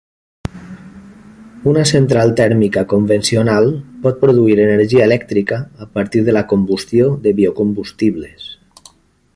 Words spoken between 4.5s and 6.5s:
energia elèctrica a partir de la